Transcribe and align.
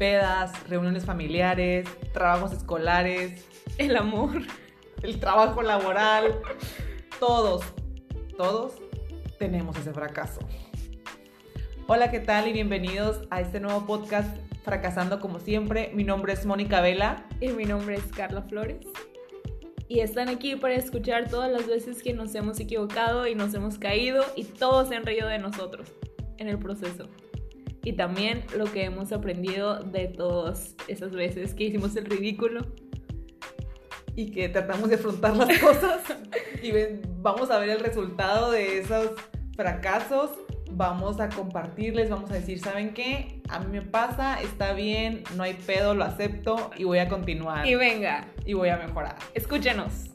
pedas, 0.00 0.66
reuniones 0.66 1.04
familiares, 1.04 1.86
trabajos 2.14 2.52
escolares, 2.54 3.46
El 3.76 3.98
amor. 3.98 4.40
el 5.02 5.20
trabajo 5.20 5.60
laboral, 5.60 6.40
todos, 7.18 7.62
todos 8.34 8.72
tenemos 9.38 9.76
ese 9.76 9.92
fracaso. 9.92 10.40
Hola, 11.86 12.10
¿qué 12.10 12.18
tal? 12.18 12.48
Y 12.48 12.54
bienvenidos 12.54 13.28
a 13.28 13.42
este 13.42 13.60
nuevo 13.60 13.84
podcast 13.84 14.34
Fracasando 14.64 15.20
como 15.20 15.38
siempre. 15.38 15.90
Mi 15.92 16.02
nombre 16.02 16.32
es 16.32 16.46
Mónica 16.46 16.80
Vela. 16.80 17.26
Y 17.38 17.48
mi 17.48 17.66
nombre 17.66 17.96
es 17.96 18.04
Carla 18.04 18.40
Flores. 18.40 18.86
Y 19.86 20.00
están 20.00 20.30
aquí 20.30 20.56
para 20.56 20.76
escuchar 20.76 21.28
todas 21.28 21.52
las 21.52 21.66
veces 21.66 22.02
que 22.02 22.14
nos 22.14 22.34
hemos 22.34 22.58
equivocado 22.58 23.26
y 23.26 23.34
nos 23.34 23.52
hemos 23.52 23.78
caído 23.78 24.24
y 24.34 24.44
todos 24.44 24.88
se 24.88 24.96
han 24.96 25.04
reído 25.04 25.28
de 25.28 25.38
nosotros 25.38 25.92
en 26.38 26.48
el 26.48 26.58
proceso. 26.58 27.06
Y 27.82 27.94
también 27.94 28.44
lo 28.56 28.66
que 28.70 28.84
hemos 28.84 29.10
aprendido 29.12 29.80
de 29.82 30.06
todas 30.08 30.74
esas 30.88 31.12
veces 31.12 31.54
que 31.54 31.64
hicimos 31.64 31.96
el 31.96 32.04
ridículo. 32.06 32.66
y 34.16 34.32
que 34.32 34.48
tratamos 34.48 34.88
de 34.90 34.96
afrontar 34.96 35.34
las 35.36 35.58
cosas 35.60 36.00
y 36.62 36.72
ven- 36.72 37.00
vamos 37.22 37.50
a 37.50 37.58
ver 37.58 37.70
el 37.70 37.80
resultado 37.80 38.50
de 38.50 38.78
esos 38.80 39.12
fracasos. 39.56 40.30
Vamos 40.72 41.18
a 41.20 41.28
compartirles, 41.28 42.10
vamos 42.10 42.30
a 42.30 42.34
decir, 42.34 42.60
¿saben 42.60 42.92
qué? 42.94 43.40
A 43.48 43.58
mí 43.60 43.66
me 43.70 43.82
pasa, 43.82 44.40
está 44.40 44.72
bien, 44.72 45.24
no 45.36 45.42
hay 45.42 45.54
pedo, 45.54 45.94
lo 45.94 46.04
acepto 46.04 46.70
y 46.76 46.84
voy 46.84 46.98
a 46.98 47.08
continuar 47.08 47.66
Y 47.66 47.74
venga, 47.74 48.28
y 48.46 48.52
voy 48.54 48.68
a 48.68 48.76
mejorar. 48.76 49.16
escúchenos. 49.34 50.10